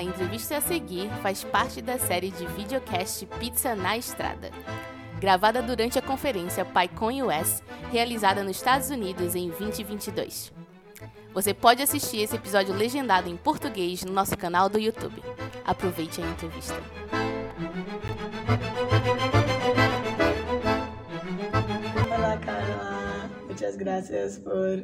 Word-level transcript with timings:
A 0.00 0.02
entrevista 0.02 0.56
a 0.56 0.60
seguir 0.62 1.10
faz 1.20 1.44
parte 1.44 1.82
da 1.82 1.98
série 1.98 2.30
de 2.30 2.46
videocast 2.46 3.26
Pizza 3.38 3.74
na 3.74 3.98
Estrada, 3.98 4.50
gravada 5.20 5.60
durante 5.60 5.98
a 5.98 6.02
conferência 6.02 6.64
PyCon 6.64 7.26
US, 7.26 7.62
realizada 7.92 8.42
nos 8.42 8.56
Estados 8.56 8.88
Unidos 8.88 9.34
em 9.34 9.50
2022. 9.50 10.54
Você 11.34 11.52
pode 11.52 11.82
assistir 11.82 12.22
esse 12.22 12.34
episódio 12.34 12.72
legendado 12.72 13.28
em 13.28 13.36
português 13.36 14.02
no 14.02 14.10
nosso 14.10 14.34
canal 14.38 14.70
do 14.70 14.78
YouTube. 14.78 15.22
Aproveite 15.66 16.22
a 16.22 16.26
entrevista. 16.26 16.80
Olá, 22.16 22.38
Carla. 22.38 23.30
Muchas 23.46 23.76
gracias 23.76 24.38
por 24.38 24.82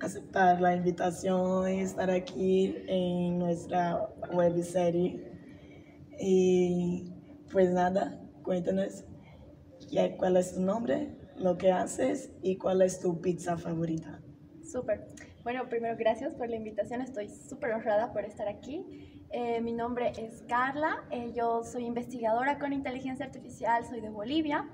aceptar 0.00 0.60
la 0.60 0.76
invitación 0.76 1.68
y 1.70 1.80
estar 1.80 2.10
aquí 2.10 2.84
en 2.86 3.38
nuestra 3.38 4.08
webserie. 4.32 5.30
Y 6.20 7.12
pues 7.52 7.70
nada, 7.70 8.20
cuéntanos 8.42 9.04
cuál 10.16 10.36
es 10.36 10.54
tu 10.54 10.60
nombre, 10.60 11.16
lo 11.36 11.56
que 11.56 11.72
haces 11.72 12.30
y 12.42 12.56
cuál 12.56 12.82
es 12.82 13.00
tu 13.00 13.20
pizza 13.20 13.56
favorita. 13.56 14.20
Súper. 14.62 15.06
Bueno, 15.44 15.68
primero 15.68 15.96
gracias 15.96 16.34
por 16.34 16.48
la 16.48 16.56
invitación. 16.56 17.00
Estoy 17.00 17.28
súper 17.28 17.72
honrada 17.72 18.12
por 18.12 18.24
estar 18.24 18.48
aquí. 18.48 18.84
Eh, 19.30 19.60
mi 19.60 19.72
nombre 19.72 20.12
es 20.18 20.42
Carla. 20.48 21.04
eh, 21.10 21.32
yo 21.34 21.62
soy 21.62 21.84
investigadora 21.84 22.58
con 22.58 22.72
inteligencia 22.72 23.26
artificial. 23.26 23.84
Soy 23.86 24.00
de 24.00 24.10
Bolivia. 24.10 24.68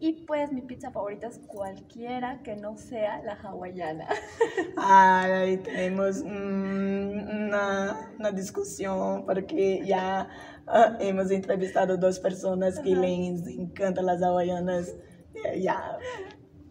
Y 0.00 0.24
pues 0.26 0.52
mi 0.52 0.60
pizza 0.62 0.92
favorita 0.92 1.26
es 1.26 1.40
cualquiera 1.40 2.40
que 2.44 2.54
no 2.54 2.76
sea 2.76 3.20
la 3.24 3.32
hawaiana. 3.34 4.06
Ahí 4.76 5.56
tenemos 5.58 6.22
mm, 6.22 7.46
una, 7.46 8.12
una 8.18 8.30
discusión 8.30 9.26
porque 9.26 9.82
ya 9.84 10.28
ah, 10.68 10.96
hemos 11.00 11.32
entrevistado 11.32 11.96
dos 11.96 12.20
personas 12.20 12.78
que 12.78 12.92
Ajá. 12.92 13.00
les 13.00 13.46
encantan 13.48 14.06
las 14.06 14.22
hawaianas. 14.22 14.94
Eh, 15.34 15.60
Ya, 15.62 15.98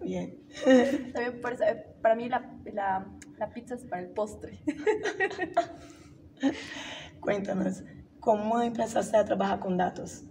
bien. 0.02 0.40
También 1.14 1.42
por 1.42 1.54
eso, 1.54 1.64
para 2.02 2.16
mí 2.16 2.30
la, 2.30 2.50
la- 2.74 3.06
la 3.38 3.50
pizza 3.54 3.76
es 3.76 3.84
para 3.84 4.02
el 4.04 4.10
postre. 4.10 4.60
Cuéntanos, 7.20 7.84
¿cómo 8.20 8.62
empezaste 8.62 9.18
a 9.18 9.26
trabajar 9.26 9.60
con 9.60 9.78
datos? 9.78 10.24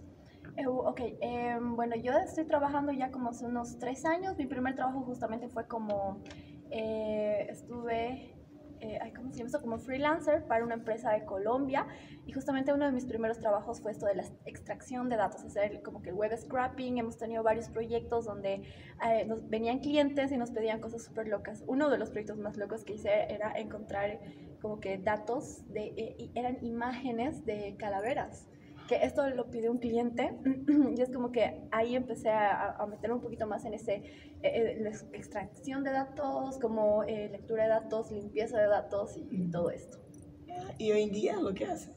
Eh, 0.57 0.65
ok, 0.65 0.99
em, 1.21 1.75
bueno, 1.75 1.95
yo 1.95 2.13
estoy 2.13 2.45
trabajando 2.45 2.91
ya 2.91 3.11
como 3.11 3.29
hace 3.29 3.45
unos 3.45 3.77
tres 3.77 4.05
años. 4.05 4.37
Mi 4.37 4.47
primer 4.47 4.73
trabajo 4.73 5.01
justamente 5.01 5.49
fue 5.49 5.67
como, 5.67 6.23
eh, 6.71 7.45
estuve, 7.47 8.33
eh, 8.79 8.99
¿cómo 9.15 9.31
se 9.31 9.37
llama 9.37 9.47
esto? 9.47 9.61
Como 9.61 9.77
freelancer 9.77 10.47
para 10.47 10.65
una 10.65 10.73
empresa 10.73 11.11
de 11.11 11.25
Colombia. 11.25 11.85
Y 12.25 12.31
justamente 12.31 12.73
uno 12.73 12.85
de 12.87 12.91
mis 12.91 13.05
primeros 13.05 13.37
trabajos 13.37 13.81
fue 13.81 13.91
esto 13.91 14.07
de 14.07 14.15
la 14.15 14.23
extracción 14.45 15.09
de 15.09 15.17
datos, 15.17 15.43
hacer 15.45 15.83
como 15.83 16.01
que 16.01 16.09
el 16.09 16.15
web 16.15 16.35
scrapping. 16.35 16.97
Hemos 16.97 17.17
tenido 17.17 17.43
varios 17.43 17.69
proyectos 17.69 18.25
donde 18.25 18.63
eh, 19.07 19.25
nos 19.27 19.47
venían 19.47 19.77
clientes 19.77 20.31
y 20.31 20.37
nos 20.37 20.49
pedían 20.49 20.81
cosas 20.81 21.03
súper 21.03 21.27
locas. 21.27 21.63
Uno 21.67 21.87
de 21.91 21.99
los 21.99 22.09
proyectos 22.09 22.39
más 22.39 22.57
locos 22.57 22.83
que 22.83 22.93
hice 22.93 23.31
era 23.31 23.53
encontrar 23.55 24.19
como 24.59 24.79
que 24.79 24.97
datos 24.97 25.71
de, 25.71 25.93
eh, 25.95 26.31
eran 26.33 26.57
imágenes 26.65 27.45
de 27.45 27.75
calaveras 27.77 28.47
que 28.87 29.03
esto 29.03 29.27
lo 29.29 29.49
pidió 29.49 29.71
un 29.71 29.77
cliente 29.79 30.33
y 30.97 31.01
es 31.01 31.09
como 31.11 31.31
que 31.31 31.61
ahí 31.71 31.95
empecé 31.95 32.29
a, 32.29 32.71
a 32.71 32.85
meter 32.87 33.11
un 33.11 33.21
poquito 33.21 33.45
más 33.45 33.65
en 33.65 33.73
ese 33.73 33.95
eh, 33.95 34.41
eh, 34.43 34.77
la 34.79 34.89
ex- 34.89 35.07
extracción 35.13 35.83
de 35.83 35.91
datos, 35.91 36.57
como 36.59 37.03
eh, 37.03 37.29
lectura 37.29 37.63
de 37.63 37.69
datos, 37.69 38.11
limpieza 38.11 38.59
de 38.59 38.67
datos 38.67 39.17
y, 39.17 39.27
y 39.31 39.51
todo 39.51 39.69
esto. 39.71 39.97
Y 40.77 40.91
hoy 40.91 41.03
en 41.03 41.11
día 41.11 41.35
lo 41.37 41.53
que 41.53 41.65
haces. 41.65 41.91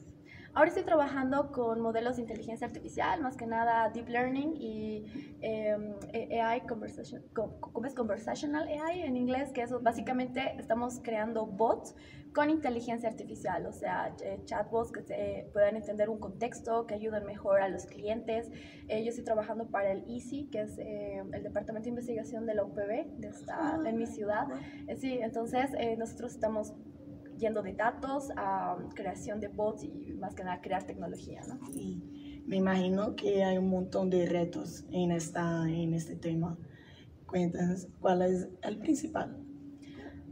Ahora 0.53 0.67
estoy 0.67 0.83
trabajando 0.83 1.51
con 1.53 1.79
modelos 1.79 2.17
de 2.17 2.23
inteligencia 2.23 2.67
artificial, 2.67 3.21
más 3.21 3.37
que 3.37 3.47
nada 3.47 3.89
deep 3.89 4.09
learning 4.09 4.53
y 4.57 5.37
eh, 5.41 5.90
AI, 6.31 6.61
conversation, 6.61 7.23
co- 7.33 7.57
¿cómo 7.59 7.85
es 7.87 7.93
conversational 7.93 8.67
AI 8.67 9.01
en 9.01 9.17
inglés? 9.17 9.51
Que 9.51 9.61
eso 9.63 9.79
básicamente 9.81 10.55
estamos 10.57 10.99
creando 11.03 11.45
bots 11.45 11.95
con 12.33 12.49
inteligencia 12.49 13.09
artificial, 13.09 13.65
o 13.65 13.73
sea, 13.73 14.15
eh, 14.23 14.39
chatbots 14.45 14.91
que 14.91 15.01
se, 15.01 15.49
puedan 15.51 15.75
entender 15.75 16.09
un 16.09 16.19
contexto, 16.19 16.85
que 16.87 16.93
ayuden 16.93 17.25
mejor 17.25 17.61
a 17.61 17.67
los 17.67 17.85
clientes. 17.85 18.49
Eh, 18.87 19.03
yo 19.03 19.09
estoy 19.09 19.25
trabajando 19.25 19.69
para 19.69 19.91
el 19.91 20.03
ICI, 20.07 20.49
que 20.49 20.61
es 20.61 20.77
eh, 20.77 21.21
el 21.33 21.43
Departamento 21.43 21.85
de 21.85 21.89
Investigación 21.89 22.45
de 22.45 22.53
la 22.55 22.63
UPB, 22.63 23.17
de 23.17 23.27
esta, 23.27 23.81
en 23.85 23.97
mi 23.97 24.05
ciudad. 24.07 24.47
Eh, 24.87 24.95
sí, 24.95 25.19
entonces 25.21 25.71
eh, 25.77 25.97
nosotros 25.97 26.31
estamos 26.33 26.73
yendo 27.37 27.61
de 27.63 27.73
datos 27.73 28.29
a 28.37 28.77
creación 28.95 29.39
de 29.39 29.47
bots 29.47 29.83
y 29.83 30.13
más 30.19 30.35
que 30.35 30.43
nada 30.43 30.61
crear 30.61 30.83
tecnología, 30.83 31.41
¿no? 31.47 31.59
Y 31.73 32.01
me 32.45 32.57
imagino 32.57 33.15
que 33.15 33.43
hay 33.43 33.57
un 33.57 33.69
montón 33.69 34.09
de 34.09 34.25
retos 34.25 34.85
en, 34.91 35.11
esta, 35.11 35.69
en 35.69 35.93
este 35.93 36.15
tema. 36.15 36.57
Cuéntanos, 37.25 37.87
¿cuál 37.99 38.21
es 38.23 38.49
el 38.63 38.77
principal? 38.77 39.37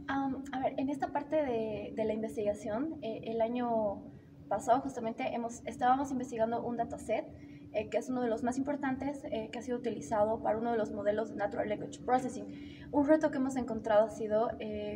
Am, 0.06 0.42
a 0.52 0.60
ver, 0.60 0.74
en 0.76 0.90
esta 0.90 1.12
parte 1.12 1.36
de, 1.36 1.92
de 1.94 2.04
la 2.04 2.12
investigación, 2.12 2.98
eh, 3.02 3.22
el 3.24 3.40
año 3.40 4.02
pasado 4.48 4.80
justamente 4.80 5.22
hemos, 5.34 5.62
estábamos 5.66 6.10
investigando 6.10 6.62
un 6.62 6.76
dataset 6.76 7.26
eh, 7.72 7.88
que 7.88 7.98
es 7.98 8.08
uno 8.08 8.20
de 8.20 8.28
los 8.28 8.42
más 8.42 8.58
importantes 8.58 9.22
eh, 9.30 9.48
que 9.52 9.60
ha 9.60 9.62
sido 9.62 9.78
utilizado 9.78 10.42
para 10.42 10.58
uno 10.58 10.72
de 10.72 10.76
los 10.76 10.90
modelos 10.90 11.30
de 11.30 11.36
Natural 11.36 11.68
Language 11.68 12.00
Processing. 12.04 12.88
Un 12.90 13.06
reto 13.06 13.30
que 13.30 13.36
hemos 13.36 13.54
encontrado 13.54 14.06
ha 14.06 14.10
sido 14.10 14.50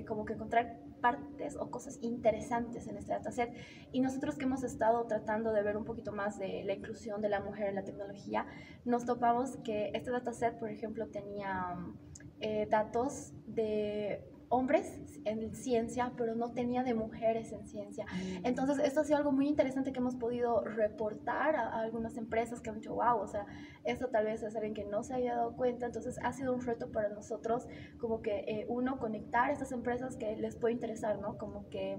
como 0.09 0.25
que 0.25 0.33
encontrar 0.33 0.81
partes 1.05 1.55
o 1.61 1.71
cosas 1.71 1.99
interesantes 2.01 2.89
en 2.89 2.97
este 2.97 3.13
dataset. 3.13 3.53
Y 3.93 4.01
nosotros 4.01 4.37
que 4.39 4.47
hemos 4.47 4.63
estado 4.65 5.05
tratando 5.07 5.53
de 5.53 5.63
ver 5.63 5.77
un 5.77 5.85
poquito 5.85 6.13
más 6.13 6.39
de 6.39 6.65
la 6.65 6.73
inclusión 6.73 7.21
de 7.21 7.29
la 7.29 7.41
mujer 7.41 7.69
en 7.69 7.75
la 7.75 7.85
tecnología, 7.85 8.47
nos 8.87 9.05
topamos 9.05 9.59
que 9.59 9.91
este 9.93 10.11
dataset, 10.11 10.59
por 10.59 10.71
ejemplo, 10.71 11.09
tenía 11.09 11.77
eh, 12.41 12.67
datos 12.71 13.35
de 13.47 14.25
hombres 14.55 15.01
en 15.25 15.55
ciencia, 15.55 16.13
pero 16.17 16.35
no 16.35 16.53
tenía 16.53 16.83
de 16.83 16.95
mujeres 16.95 17.53
en 17.53 17.67
ciencia. 17.67 18.07
Entonces, 18.45 18.79
esto 18.85 19.01
ha 19.01 19.05
sido 19.05 19.19
algo 19.19 19.33
muy 19.33 19.49
interesante 19.49 19.93
que 19.93 19.99
hemos 19.99 20.17
podido 20.17 20.63
reportar 20.63 21.57
a, 21.57 21.69
a 21.69 21.81
algunas 21.81 22.17
empresas 22.17 22.61
que 22.61 22.71
han 22.71 22.77
dicho, 22.77 22.95
wow, 22.95 23.19
o 23.21 23.27
sea, 23.27 23.47
esto 23.85 24.09
tal 24.09 24.27
vez 24.27 24.43
es 24.43 24.55
alguien 24.55 24.75
que 24.75 24.85
no 24.85 25.03
se 25.03 25.15
haya 25.15 25.35
dado 25.37 25.57
cuenta. 25.57 25.87
Entonces, 25.87 26.19
ha 26.23 26.33
sido 26.33 26.55
un 26.55 26.61
reto 26.61 26.91
para 26.93 27.09
nosotros, 27.09 27.67
como 27.99 28.23
que 28.23 28.41
eh, 28.47 28.67
uno, 28.69 28.99
conectar 28.99 29.51
a 29.51 29.53
estas 29.53 29.73
empresas 29.73 30.17
que 30.17 30.37
les 30.37 30.57
puede 30.57 30.75
interesar, 30.75 31.19
¿no? 31.19 31.37
Como 31.39 31.69
que, 31.69 31.99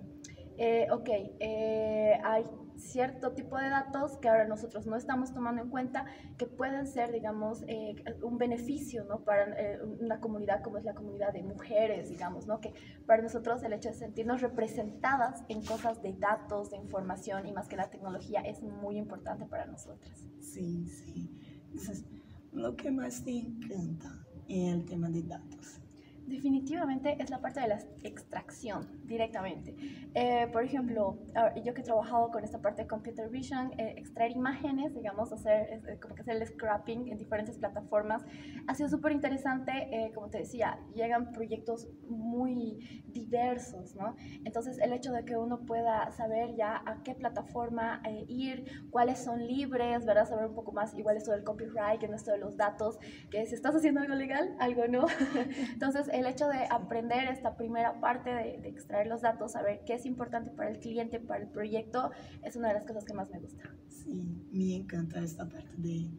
eh, 0.58 0.88
ok, 0.92 1.10
eh, 1.40 2.20
hay 2.24 2.46
cierto 2.78 3.32
tipo 3.34 3.58
de 3.58 3.70
datos 3.70 4.18
que 4.18 4.30
ahora 4.30 4.48
nosotros 4.48 4.86
no 4.86 4.96
estamos 4.96 5.34
tomando 5.34 5.62
en 5.62 5.70
cuenta 5.70 6.06
que 6.38 6.46
pueden 6.46 6.88
ser, 6.88 7.12
digamos, 7.12 7.64
eh, 7.68 7.96
un 8.22 8.38
beneficio, 8.38 9.06
¿no? 9.06 9.24
Para 9.24 9.54
eh, 9.60 9.80
una 9.84 10.20
comunidad 10.20 10.62
como 10.62 10.78
es 10.78 10.84
la 10.84 10.94
comunidad 10.94 11.34
de 11.34 11.44
mujeres, 11.44 12.10
digamos, 12.10 12.48
¿no? 12.48 12.60
Que 12.60 12.74
para 13.06 13.22
nosotros 13.22 13.64
el 13.64 13.74
hecho 13.74 13.90
de 13.90 13.96
sentirnos 13.96 14.42
representadas 14.42 15.44
en 15.48 15.64
cosas 15.64 16.02
de 16.02 16.14
datos, 16.14 16.70
de 16.70 16.78
información 16.78 17.48
y 17.48 17.54
más 17.54 17.68
que 17.68 17.76
la 17.76 17.90
tecnología 17.90 18.42
es 18.42 18.62
muy 18.62 18.98
importante 18.98 19.46
para 19.46 19.66
nosotras. 19.66 20.26
Sí, 20.40 20.86
sí. 20.88 21.30
Entonces, 21.70 22.06
lo 22.52 22.76
que 22.76 22.92
más 22.92 23.24
te 23.24 23.32
encanta 23.32 24.26
en 24.48 24.68
el 24.68 24.86
tema 24.86 25.10
de 25.10 25.24
datos. 25.24 25.82
Definitivamente 26.28 27.18
es 27.20 27.30
la 27.30 27.40
parte 27.40 27.60
de 27.60 27.68
la 27.68 27.80
extracción 28.02 28.88
directamente. 29.04 29.76
Eh, 30.16 30.48
por 30.52 30.64
ejemplo, 30.64 31.20
yo 31.64 31.74
que 31.76 31.82
he 31.82 31.84
trabajado 31.84 32.32
con 32.32 32.44
esta 32.44 32.60
parte 32.60 32.82
de 32.82 32.88
computer 32.88 33.30
vision, 33.30 33.72
eh, 33.78 33.94
extraer 33.98 34.32
imágenes, 34.32 34.96
digamos, 34.96 35.32
hacer 35.32 35.84
eh, 35.88 36.00
como 36.02 36.16
que 36.16 36.22
hacer 36.22 36.38
el 36.38 36.48
scrapping 36.48 37.10
en 37.10 37.20
diferentes 37.20 37.60
plataformas, 37.60 38.24
ha 38.68 38.74
sido 38.74 38.90
súper 38.90 39.12
interesante. 39.12 40.12
como 40.16 40.30
te 40.30 40.40
decía, 40.40 40.80
llegan 40.96 41.32
proyectos 41.32 41.88
muy 42.08 43.04
diversos, 43.08 43.96
¿no? 43.96 44.16
Entonces, 44.46 44.80
el 44.80 44.94
hecho 44.94 45.12
de 45.12 45.26
que 45.26 45.38
uno 45.38 45.66
pueda 45.66 46.12
saber 46.12 46.56
ya 46.56 46.82
a 46.86 47.04
qué 47.04 47.14
plataforma 47.14 48.02
ir, 48.28 48.90
cuáles 48.90 49.20
son 49.20 49.46
libres, 49.46 50.06
¿verdad? 50.06 50.28
Saber 50.28 50.48
un 50.48 50.56
poco 50.56 50.72
más, 50.72 50.98
igual 50.98 51.18
esto 51.18 51.32
del 51.32 51.44
copyright, 51.44 52.00
que 52.00 52.08
no 52.08 52.16
esto 52.16 52.32
de 52.32 52.40
los 52.40 52.58
datos, 52.58 52.98
que 53.30 53.46
si 53.46 53.54
estás 53.54 53.76
haciendo 53.76 54.02
algo 54.02 54.16
legal, 54.16 54.56
algo 54.60 54.88
no. 54.88 55.06
Entonces, 55.74 56.10
el 56.20 56.26
hecho 56.28 56.48
de 56.48 56.66
aprender 56.70 57.28
esta 57.28 57.56
primera 57.58 58.00
parte 58.00 58.30
de, 58.30 58.58
de, 58.60 58.70
extraer 58.70 59.08
los 59.08 59.22
datos, 59.22 59.52
saber 59.52 59.82
qué 59.86 59.94
es 59.94 60.06
importante 60.06 60.52
para 60.52 60.70
el 60.70 60.80
cliente, 60.80 61.20
para 61.20 61.44
el 61.44 61.50
proyecto, 61.50 62.12
es 62.44 62.56
una 62.56 62.70
de 62.70 62.76
las 62.76 62.86
cosas 62.86 63.06
que 63.06 63.14
más 63.14 63.30
me 63.30 63.40
gusta. 63.40 63.64
Sí, 63.88 64.24
me 64.52 64.76
encanta 64.76 65.22
esta 65.22 65.48
parte 65.48 65.76
de 65.78 66.10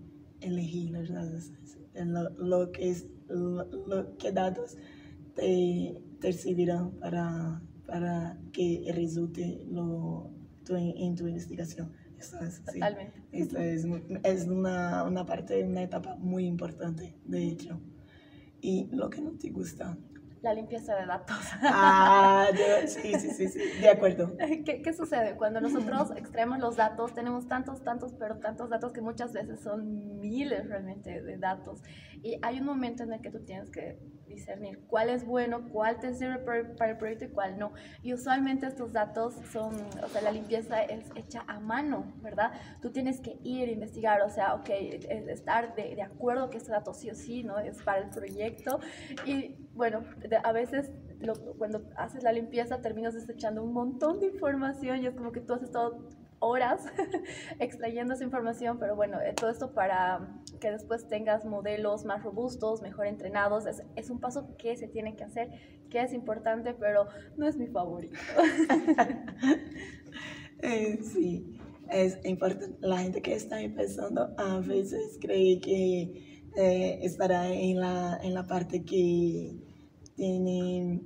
elegir 0.40 0.90
los 0.90 1.08
datos, 1.08 1.52
lo, 1.94 2.30
lo 2.30 2.72
que, 2.72 2.90
es, 2.90 3.06
lo, 3.28 3.64
lo 3.64 4.16
que 4.16 4.32
datos 4.32 4.76
te, 5.34 6.00
te 6.20 6.32
servirán 6.32 6.92
para, 6.92 7.62
para 7.86 8.38
que 8.52 8.90
resulte 8.94 9.62
lo, 9.70 10.30
tu, 10.64 10.74
en 10.76 11.14
tu 11.14 11.26
investigación. 11.26 11.92
Esto 12.18 12.40
es, 12.40 12.64
Totalmente. 12.64 13.22
Sí, 13.30 13.40
esto 13.40 13.58
es, 13.58 13.86
es 14.24 14.48
una, 14.48 15.04
una 15.04 15.26
parte, 15.26 15.62
una 15.64 15.82
etapa 15.82 16.16
muy 16.16 16.46
importante, 16.46 17.14
de 17.24 17.46
hecho. 17.46 17.80
Y 18.66 18.88
lo 18.90 19.08
que 19.08 19.20
no 19.20 19.30
te 19.38 19.50
gusta, 19.50 19.96
la 20.42 20.52
limpieza 20.52 20.96
de 20.96 21.06
datos. 21.06 21.36
Ah, 21.62 22.48
yo, 22.52 22.86
sí, 22.88 23.14
sí, 23.14 23.30
sí, 23.30 23.48
sí, 23.48 23.60
de 23.80 23.88
acuerdo. 23.88 24.36
¿Qué, 24.64 24.82
¿Qué, 24.82 24.92
sucede? 24.92 25.36
Cuando 25.36 25.60
nosotros 25.60 26.10
extraemos 26.16 26.58
los 26.58 26.74
datos, 26.74 27.14
tenemos 27.14 27.46
tantos, 27.46 27.84
tantos, 27.84 28.12
pero 28.18 28.38
tantos 28.38 28.68
datos 28.68 28.92
que 28.92 29.00
muchas 29.00 29.32
veces 29.32 29.60
son 29.60 30.18
miles 30.18 30.68
realmente 30.68 31.22
de 31.22 31.38
datos. 31.38 31.80
Y 32.24 32.40
hay 32.42 32.58
un 32.58 32.66
momento 32.66 33.04
en 33.04 33.12
el 33.12 33.20
que 33.20 33.30
tú 33.30 33.44
tienes 33.44 33.70
que 33.70 34.00
discernir 34.28 34.80
cuál 34.86 35.10
es 35.10 35.24
bueno, 35.24 35.68
cuál 35.70 35.98
te 35.98 36.14
sirve 36.14 36.38
para 36.38 36.90
el 36.90 36.96
proyecto 36.96 37.24
y 37.26 37.28
cuál 37.28 37.58
no. 37.58 37.72
Y 38.02 38.14
usualmente 38.14 38.66
estos 38.66 38.92
datos 38.92 39.34
son, 39.52 39.74
o 40.02 40.08
sea, 40.08 40.22
la 40.22 40.32
limpieza 40.32 40.82
es 40.82 41.10
hecha 41.14 41.44
a 41.46 41.60
mano, 41.60 42.14
¿verdad? 42.22 42.52
Tú 42.80 42.90
tienes 42.90 43.20
que 43.20 43.38
ir 43.42 43.68
a 43.68 43.72
investigar, 43.72 44.22
o 44.22 44.30
sea, 44.30 44.54
ok, 44.54 44.68
estar 44.70 45.74
de, 45.74 45.94
de 45.94 46.02
acuerdo 46.02 46.50
que 46.50 46.58
este 46.58 46.72
dato 46.72 46.94
sí 46.94 47.10
o 47.10 47.14
sí, 47.14 47.42
¿no? 47.42 47.58
Es 47.58 47.82
para 47.82 47.98
el 47.98 48.10
proyecto. 48.10 48.80
Y 49.24 49.56
bueno, 49.74 50.04
a 50.42 50.52
veces 50.52 50.90
cuando 51.58 51.82
haces 51.96 52.22
la 52.22 52.32
limpieza 52.32 52.80
terminas 52.80 53.14
desechando 53.14 53.62
un 53.62 53.72
montón 53.72 54.20
de 54.20 54.26
información 54.26 55.02
y 55.02 55.06
es 55.06 55.14
como 55.14 55.32
que 55.32 55.40
tú 55.40 55.54
has 55.54 55.62
estado 55.62 56.08
horas 56.38 56.84
extrayendo 57.58 58.14
esa 58.14 58.24
información, 58.24 58.78
pero 58.78 58.96
bueno, 58.96 59.20
eh, 59.20 59.32
todo 59.34 59.50
esto 59.50 59.72
para 59.72 60.40
que 60.60 60.70
después 60.70 61.08
tengas 61.08 61.44
modelos 61.44 62.04
más 62.04 62.22
robustos, 62.22 62.82
mejor 62.82 63.06
entrenados, 63.06 63.66
es, 63.66 63.82
es 63.96 64.10
un 64.10 64.20
paso 64.20 64.56
que 64.56 64.76
se 64.76 64.88
tiene 64.88 65.16
que 65.16 65.24
hacer, 65.24 65.50
que 65.90 66.00
es 66.00 66.12
importante, 66.12 66.74
pero 66.74 67.06
no 67.36 67.46
es 67.46 67.56
mi 67.56 67.66
favorito. 67.66 68.18
eh, 70.62 70.98
sí, 71.02 71.58
es 71.90 72.18
importante. 72.24 72.76
La 72.80 72.98
gente 72.98 73.22
que 73.22 73.34
está 73.34 73.60
empezando 73.60 74.34
a 74.36 74.60
veces 74.60 75.18
cree 75.20 75.60
que 75.60 76.42
eh, 76.56 77.00
estará 77.02 77.52
en 77.52 77.80
la, 77.80 78.18
en 78.22 78.34
la 78.34 78.46
parte 78.46 78.84
que 78.84 79.56
tiene 80.14 81.02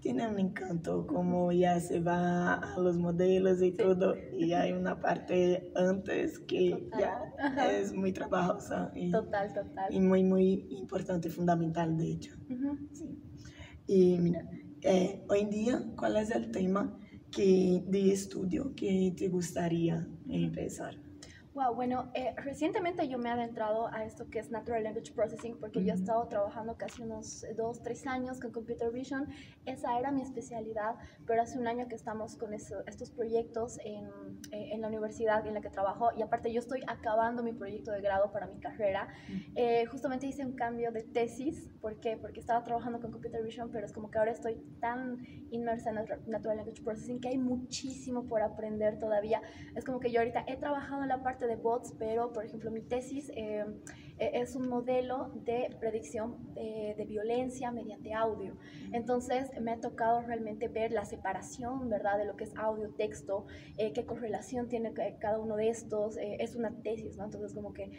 tiene 0.00 0.28
un 0.28 0.38
encanto, 0.38 1.06
como 1.06 1.52
ya 1.52 1.80
se 1.80 2.00
va 2.00 2.54
a 2.54 2.78
los 2.78 2.96
modelos 2.96 3.62
y 3.62 3.72
todo, 3.72 4.14
y 4.32 4.52
hay 4.52 4.72
una 4.72 5.00
parte 5.00 5.70
antes 5.74 6.38
que 6.40 6.88
ya 6.98 7.70
es 7.70 7.92
muy 7.92 8.12
trabajosa 8.12 8.92
y, 8.94 9.10
total, 9.10 9.52
total. 9.52 9.92
y 9.92 10.00
muy, 10.00 10.22
muy 10.22 10.66
importante, 10.70 11.30
fundamental, 11.30 11.96
de 11.96 12.12
hecho. 12.12 12.36
sí. 12.92 13.18
Y 13.86 14.18
mira, 14.18 14.46
eh, 14.82 15.24
hoy 15.28 15.40
en 15.40 15.50
día, 15.50 15.84
¿cuál 15.96 16.16
es 16.16 16.30
el 16.30 16.50
tema 16.50 16.96
que, 17.30 17.82
de 17.86 18.12
estudio 18.12 18.74
que 18.76 19.14
te 19.16 19.28
gustaría 19.28 20.06
empezar? 20.28 21.07
Wow, 21.58 21.74
bueno, 21.74 22.08
eh, 22.14 22.36
recientemente 22.36 23.08
yo 23.08 23.18
me 23.18 23.30
he 23.30 23.32
adentrado 23.32 23.88
a 23.88 24.04
esto 24.04 24.30
que 24.30 24.38
es 24.38 24.48
Natural 24.48 24.80
Language 24.84 25.12
Processing 25.12 25.58
porque 25.58 25.82
yo 25.82 25.90
he 25.90 25.96
estado 25.96 26.28
trabajando 26.28 26.76
casi 26.76 27.02
unos 27.02 27.44
dos, 27.56 27.82
tres 27.82 28.06
años 28.06 28.38
con 28.38 28.52
Computer 28.52 28.92
Vision. 28.92 29.26
Esa 29.66 29.98
era 29.98 30.12
mi 30.12 30.22
especialidad, 30.22 30.94
pero 31.26 31.42
hace 31.42 31.58
un 31.58 31.66
año 31.66 31.88
que 31.88 31.96
estamos 31.96 32.36
con 32.36 32.54
estos 32.54 33.10
proyectos 33.10 33.80
en, 33.84 34.06
eh, 34.52 34.70
en, 34.72 34.82
la 34.82 34.86
universidad 34.86 35.44
en 35.48 35.54
la 35.54 35.60
que 35.60 35.68
trabajo 35.68 36.10
y 36.16 36.22
aparte 36.22 36.52
yo 36.52 36.60
estoy 36.60 36.80
acabando 36.86 37.42
mi 37.42 37.52
proyecto 37.52 37.90
de 37.90 38.02
grado 38.02 38.30
para 38.30 38.46
mi 38.46 38.60
carrera. 38.60 39.08
Eh, 39.56 39.84
justamente 39.86 40.28
hice 40.28 40.46
un 40.46 40.52
cambio 40.52 40.92
de 40.92 41.02
tesis, 41.02 41.68
¿por 41.80 41.98
qué? 41.98 42.16
Porque 42.16 42.38
estaba 42.38 42.62
trabajando 42.62 43.00
con 43.00 43.10
Computer 43.10 43.42
Vision, 43.42 43.72
pero 43.72 43.84
es 43.84 43.92
como 43.92 44.12
que 44.12 44.18
ahora 44.18 44.30
estoy 44.30 44.62
tan 44.78 45.26
inmersa 45.50 45.90
en 45.90 45.96
Natural 46.30 46.58
Language 46.58 46.82
Processing 46.84 47.20
que 47.20 47.30
hay 47.30 47.38
muchísimo 47.38 48.28
por 48.28 48.42
aprender 48.42 49.00
todavía. 49.00 49.42
Es 49.74 49.84
como 49.84 49.98
que 49.98 50.12
yo 50.12 50.20
ahorita 50.20 50.44
he 50.46 50.56
trabajado 50.56 51.02
en 51.02 51.08
la 51.08 51.20
parte 51.20 51.47
de 51.48 51.56
bots, 51.56 51.94
pero 51.98 52.32
por 52.32 52.44
ejemplo 52.44 52.70
mi 52.70 52.80
tesis 52.80 53.30
eh, 53.34 53.64
e-, 54.18 54.40
es 54.40 54.54
un 54.54 54.68
modelo 54.68 55.32
de 55.44 55.74
predicción 55.80 56.54
de, 56.54 57.04
violencia 57.08 57.70
mediante 57.70 58.12
audio. 58.12 58.56
Entonces 58.92 59.50
me 59.60 59.72
ha 59.72 59.80
tocado 59.80 60.20
realmente 60.20 60.68
ver 60.68 60.92
la 60.92 61.06
separación, 61.06 61.88
¿verdad?, 61.88 62.18
de 62.18 62.26
lo 62.26 62.36
que 62.36 62.44
es 62.44 62.54
audio, 62.56 62.90
texto, 62.90 63.46
eh, 63.78 63.92
qué 63.94 64.04
correlación 64.04 64.68
tiene 64.68 64.92
cada 65.18 65.38
uno 65.38 65.56
de 65.56 65.70
estos. 65.70 66.18
Eh, 66.18 66.36
es 66.40 66.54
una 66.54 66.70
tesis, 66.82 67.16
¿no? 67.16 67.24
Entonces 67.24 67.54
como 67.54 67.72
que 67.72 67.90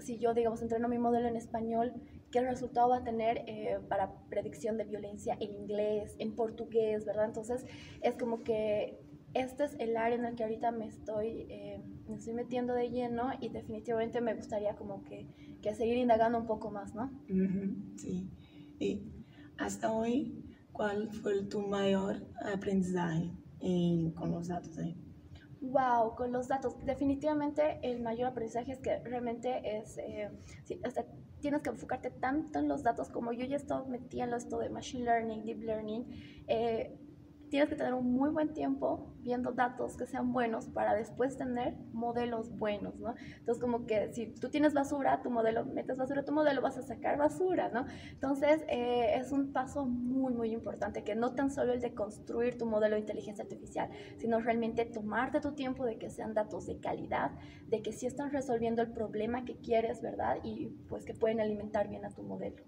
si 0.00 0.18
yo, 0.18 0.34
digamos, 0.34 0.60
entreno 0.60 0.88
mi 0.88 0.98
modelo 0.98 1.28
en 1.28 1.36
español, 1.36 1.92
¿qué 2.32 2.40
resultado 2.40 2.88
va 2.88 2.98
a 2.98 3.04
tener 3.04 3.44
para 3.88 4.12
predicción 4.28 4.76
de 4.76 4.84
violencia 4.84 5.36
en 5.38 5.52
inglés, 5.52 6.16
en 6.18 6.34
portugués, 6.34 7.04
¿verdad? 7.04 7.26
Entonces 7.26 7.64
es 8.02 8.16
como 8.16 8.42
que 8.42 9.03
este 9.34 9.64
es 9.64 9.76
el 9.78 9.96
área 9.96 10.16
en 10.16 10.24
el 10.24 10.36
que 10.36 10.44
ahorita 10.44 10.70
me 10.70 10.86
estoy, 10.86 11.46
eh, 11.50 11.82
me 12.08 12.16
estoy 12.16 12.34
metiendo 12.34 12.72
de 12.72 12.90
lleno 12.90 13.30
y 13.40 13.48
definitivamente 13.48 14.20
me 14.20 14.34
gustaría 14.34 14.76
como 14.76 15.04
que, 15.04 15.26
que 15.60 15.74
seguir 15.74 15.98
indagando 15.98 16.38
un 16.38 16.46
poco 16.46 16.70
más, 16.70 16.94
¿no? 16.94 17.10
sí. 17.96 18.30
Y 18.78 19.02
hasta 19.58 19.92
hoy, 19.92 20.44
¿cuál 20.72 21.10
fue 21.10 21.42
tu 21.44 21.60
mayor 21.60 22.26
aprendizaje 22.44 23.30
con 24.14 24.30
los 24.30 24.48
datos? 24.48 24.78
Eh? 24.78 24.96
Wow, 25.60 26.14
con 26.14 26.32
los 26.32 26.48
datos. 26.48 26.76
Definitivamente 26.84 27.78
el 27.82 28.02
mayor 28.02 28.28
aprendizaje 28.28 28.72
es 28.72 28.78
que 28.78 28.98
realmente 29.00 29.78
es, 29.78 29.96
eh, 29.98 30.30
sí, 30.64 30.80
tienes 31.40 31.62
que 31.62 31.70
enfocarte 31.70 32.10
tanto 32.10 32.58
en 32.58 32.68
los 32.68 32.82
datos 32.82 33.10
como 33.10 33.32
yo 33.32 33.44
ya 33.46 33.56
he 33.56 33.58
estado 33.58 33.86
metiendo 33.86 34.36
esto 34.36 34.58
de 34.58 34.70
Machine 34.70 35.04
Learning, 35.04 35.44
Deep 35.44 35.62
Learning. 35.62 36.06
Eh, 36.48 36.98
tienes 37.54 37.68
que 37.68 37.76
tener 37.76 37.94
un 37.94 38.12
muy 38.12 38.30
buen 38.30 38.52
tiempo 38.52 39.14
viendo 39.20 39.52
datos 39.52 39.96
que 39.96 40.06
sean 40.06 40.32
buenos 40.32 40.66
para 40.66 40.92
después 40.92 41.36
tener 41.36 41.76
modelos 41.92 42.50
buenos, 42.58 42.96
¿no? 42.98 43.14
Entonces, 43.38 43.62
como 43.62 43.86
que 43.86 44.12
si 44.12 44.26
tú 44.26 44.48
tienes 44.48 44.74
basura, 44.74 45.22
tu 45.22 45.30
modelo, 45.30 45.64
metes 45.64 45.96
basura 45.96 46.24
tu 46.24 46.32
modelo, 46.32 46.60
vas 46.62 46.78
a 46.78 46.82
sacar 46.82 47.16
basura, 47.16 47.68
¿no? 47.68 47.86
Entonces, 48.10 48.64
eh, 48.68 49.14
es 49.14 49.30
un 49.30 49.52
paso 49.52 49.86
muy, 49.86 50.34
muy 50.34 50.50
importante, 50.50 51.04
que 51.04 51.14
no 51.14 51.36
tan 51.36 51.52
solo 51.52 51.72
el 51.72 51.80
de 51.80 51.94
construir 51.94 52.58
tu 52.58 52.66
modelo 52.66 52.96
de 52.96 53.02
inteligencia 53.02 53.44
artificial, 53.44 53.88
sino 54.16 54.40
realmente 54.40 54.84
tomarte 54.84 55.40
tu 55.40 55.52
tiempo 55.52 55.84
de 55.84 55.96
que 55.96 56.10
sean 56.10 56.34
datos 56.34 56.66
de 56.66 56.80
calidad, 56.80 57.30
de 57.68 57.82
que 57.82 57.92
sí 57.92 58.06
están 58.06 58.32
resolviendo 58.32 58.82
el 58.82 58.90
problema 58.90 59.44
que 59.44 59.58
quieres, 59.58 60.02
¿verdad? 60.02 60.38
Y 60.42 60.70
pues 60.88 61.04
que 61.04 61.14
pueden 61.14 61.40
alimentar 61.40 61.88
bien 61.88 62.04
a 62.04 62.10
tu 62.10 62.24
modelo. 62.24 62.64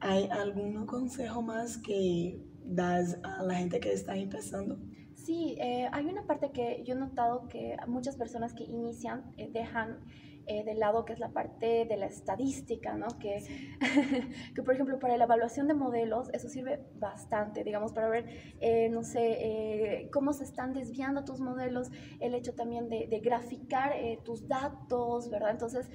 ¿Hay 0.00 0.28
algún 0.32 0.84
consejo 0.84 1.42
más 1.42 1.78
que 1.78 2.42
das 2.64 3.18
a 3.22 3.42
la 3.42 3.54
gente 3.54 3.80
que 3.80 3.92
está 3.92 4.16
empezando? 4.16 4.78
Sí, 5.14 5.56
eh, 5.58 5.88
hay 5.92 6.06
una 6.06 6.26
parte 6.26 6.50
que 6.50 6.82
yo 6.84 6.94
he 6.94 6.98
notado 6.98 7.48
que 7.48 7.76
muchas 7.86 8.16
personas 8.16 8.52
que 8.52 8.64
inician 8.64 9.32
eh, 9.36 9.48
dejan 9.52 10.00
eh, 10.46 10.62
del 10.62 10.78
lado 10.78 11.06
que 11.06 11.14
es 11.14 11.18
la 11.18 11.30
parte 11.30 11.86
de 11.86 11.96
la 11.96 12.04
estadística, 12.04 12.94
¿no? 12.94 13.08
Que, 13.18 13.42
que, 14.54 14.62
por 14.62 14.74
ejemplo, 14.74 14.98
para 14.98 15.16
la 15.16 15.24
evaluación 15.24 15.68
de 15.68 15.74
modelos, 15.74 16.28
eso 16.34 16.50
sirve 16.50 16.84
bastante, 16.98 17.64
digamos, 17.64 17.92
para 17.92 18.08
ver, 18.08 18.26
eh, 18.60 18.90
no 18.90 19.04
sé, 19.04 19.20
eh, 19.22 20.10
cómo 20.12 20.34
se 20.34 20.44
están 20.44 20.74
desviando 20.74 21.24
tus 21.24 21.40
modelos, 21.40 21.90
el 22.20 22.34
hecho 22.34 22.54
también 22.54 22.90
de, 22.90 23.06
de 23.06 23.20
graficar 23.20 23.94
tus 24.22 24.46
datos, 24.48 25.30
¿verdad? 25.30 25.50
Entonces, 25.50 25.90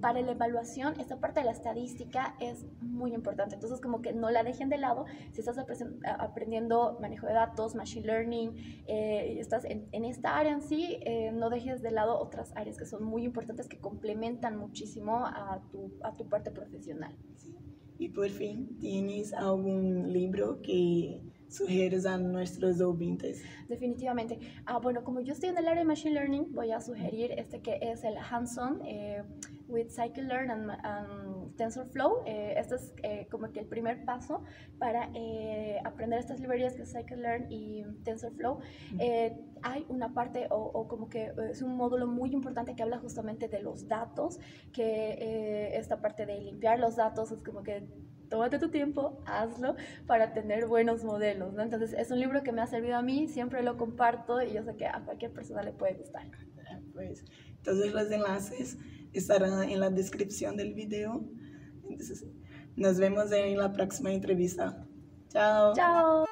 para 0.00 0.20
la 0.20 0.32
evaluación, 0.32 0.98
esta 0.98 1.18
parte 1.18 1.40
de 1.40 1.46
la 1.46 1.52
estadística 1.52 2.34
es 2.40 2.64
muy 2.80 3.14
importante. 3.14 3.56
Entonces, 3.56 3.80
como 3.80 4.00
que 4.00 4.12
no 4.12 4.30
la 4.30 4.42
dejen 4.42 4.68
de 4.68 4.78
lado, 4.78 5.04
si 5.32 5.40
estás 5.40 5.58
aprendiendo 5.58 6.98
manejo 7.00 7.26
de 7.26 7.34
datos, 7.34 7.74
machine 7.74 8.06
learning, 8.06 8.84
estás 8.86 9.64
en, 9.64 9.86
en, 9.92 10.04
esta 10.04 10.36
área 10.38 10.52
en 10.52 10.62
sí, 10.62 11.00
no 11.34 11.50
dejes 11.50 11.82
de 11.82 11.90
lado 11.90 12.18
otras 12.18 12.52
áreas 12.56 12.78
que 12.78 12.86
son 12.86 13.04
muy 13.04 13.24
importantes 13.24 13.68
que 13.68 13.81
complementan 13.82 14.56
muchísimo 14.56 15.26
a 15.26 15.60
tu, 15.70 15.92
a 16.02 16.16
tu 16.16 16.26
parte 16.26 16.50
profesional. 16.50 17.14
Y 17.98 18.08
por 18.08 18.30
fin, 18.30 18.78
¿tienes 18.80 19.34
algún 19.34 20.10
libro 20.10 20.62
que 20.62 21.20
sugieres 21.52 22.06
a 22.06 22.18
nuestros 22.18 22.80
oyentes? 22.80 23.42
Definitivamente. 23.68 24.38
Ah, 24.66 24.78
bueno, 24.78 25.04
como 25.04 25.20
yo 25.20 25.32
estoy 25.32 25.50
en 25.50 25.58
el 25.58 25.68
área 25.68 25.80
de 25.80 25.86
Machine 25.86 26.14
Learning, 26.14 26.52
voy 26.52 26.72
a 26.72 26.80
sugerir 26.80 27.32
este 27.32 27.60
que 27.60 27.78
es 27.80 28.04
el 28.04 28.16
Hands-on 28.16 28.80
eh, 28.84 29.22
with 29.72 29.88
Scikit-Learn 29.90 30.50
and, 30.50 31.56
TensorFlow. 31.56 32.22
Eh, 32.26 32.54
este 32.56 32.76
es 32.76 32.94
eh, 33.02 33.26
como 33.30 33.50
que 33.52 33.60
el 33.60 33.66
primer 33.66 34.04
paso 34.04 34.42
para 34.78 35.10
eh, 35.14 35.80
aprender 35.84 36.18
estas 36.18 36.40
librerías 36.40 36.74
que 36.74 36.82
es 36.82 36.94
Scikit-Learn 36.94 37.46
y 37.50 37.84
TensorFlow. 38.04 38.60
hay 39.62 39.86
una 39.88 40.12
parte 40.12 40.46
o, 40.50 40.88
como 40.88 41.08
que 41.08 41.32
es 41.50 41.62
un 41.62 41.76
módulo 41.76 42.06
muy 42.06 42.32
importante 42.32 42.74
que 42.74 42.82
habla 42.82 42.98
justamente 42.98 43.48
de 43.48 43.60
los 43.60 43.88
datos, 43.88 44.38
que 44.72 45.70
esta 45.74 46.00
parte 46.00 46.26
de 46.26 46.40
limpiar 46.40 46.78
los 46.78 46.96
datos 46.96 47.30
es 47.32 47.42
como 47.42 47.62
que 47.62 47.86
tómate 48.32 48.58
tu 48.58 48.70
tiempo, 48.70 49.22
hazlo 49.26 49.76
para 50.06 50.32
tener 50.32 50.66
buenos 50.66 51.04
modelos, 51.04 51.52
¿no? 51.52 51.62
Entonces, 51.62 51.92
es 51.92 52.10
un 52.10 52.18
libro 52.18 52.42
que 52.42 52.50
me 52.50 52.62
ha 52.62 52.66
servido 52.66 52.96
a 52.96 53.02
mí, 53.02 53.28
siempre 53.28 53.62
lo 53.62 53.76
comparto 53.76 54.40
y 54.40 54.54
yo 54.54 54.64
sé 54.64 54.74
que 54.74 54.86
a 54.86 55.02
cualquier 55.04 55.34
persona 55.34 55.62
le 55.62 55.72
puede 55.72 55.96
gustar. 55.96 56.30
Pues, 56.94 57.26
entonces 57.58 57.92
los 57.92 58.10
enlaces 58.10 58.78
estarán 59.12 59.68
en 59.68 59.80
la 59.80 59.90
descripción 59.90 60.56
del 60.56 60.72
video. 60.72 61.22
Entonces, 61.90 62.24
nos 62.74 62.98
vemos 62.98 63.30
en 63.32 63.58
la 63.58 63.70
próxima 63.70 64.10
entrevista. 64.10 64.82
Chao. 65.28 65.74
Chao. 65.74 66.24